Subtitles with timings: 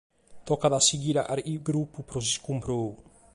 [0.51, 2.87] Tocat a sighire a carchi grupu pro s’iscumprou.